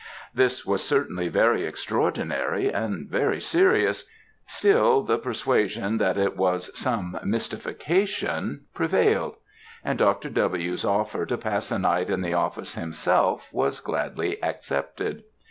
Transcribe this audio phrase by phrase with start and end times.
[0.33, 4.05] "This was, certainly, very extraordinary and very serious;
[4.47, 9.35] still the persuasion that it was some mystification prevailed;
[9.85, 10.31] and Dr.
[10.31, 15.23] W.'s offer to pass a night in the office himself, was gladly accepted.